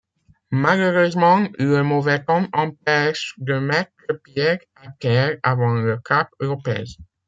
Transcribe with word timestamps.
Malheureusement, 0.53 1.47
le 1.59 1.83
mauvais 1.83 2.23
temps 2.23 2.47
empêche 2.53 3.35
de 3.37 3.59
mettre 3.59 3.91
pied 4.23 4.57
à 4.75 4.91
terre 4.99 5.37
avant 5.43 5.75
le 5.75 5.99
cap 5.99 6.29
Lopez. 6.39 6.97